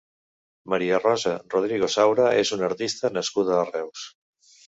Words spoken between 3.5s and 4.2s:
a Reus.